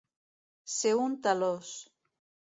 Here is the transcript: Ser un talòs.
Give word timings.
Ser 0.75 0.95
un 1.01 1.15
talòs. 1.29 1.77